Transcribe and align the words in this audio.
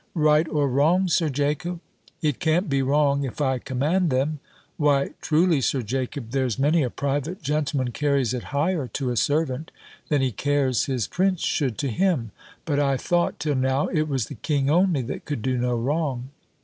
"Right 0.15 0.47
or 0.49 0.67
wrong, 0.67 1.07
Sir 1.09 1.29
Jacob?" 1.29 1.79
"It 2.23 2.39
can't 2.39 2.67
be 2.67 2.81
wrong 2.81 3.23
if 3.23 3.39
I 3.39 3.59
command 3.59 4.09
them." 4.09 4.39
"Why, 4.77 5.11
truly, 5.21 5.61
Sir 5.61 5.83
Jacob, 5.83 6.31
there's 6.31 6.57
many 6.57 6.81
a 6.81 6.89
private 6.89 7.43
gentleman 7.43 7.91
carries 7.91 8.33
it 8.33 8.45
higher 8.45 8.87
to 8.93 9.11
a 9.11 9.15
servant, 9.15 9.69
than 10.09 10.23
he 10.23 10.31
cares 10.31 10.85
his 10.85 11.07
prince 11.07 11.41
should 11.43 11.77
to 11.77 11.89
him; 11.89 12.31
but 12.65 12.79
I 12.79 12.97
thought, 12.97 13.39
till 13.39 13.53
now, 13.53 13.89
it 13.89 14.07
was 14.07 14.25
the 14.25 14.33
king 14.33 14.71
only 14.71 15.03
that 15.03 15.25
could 15.25 15.43
do 15.43 15.55
no 15.59 15.75
wrong." 15.75 16.29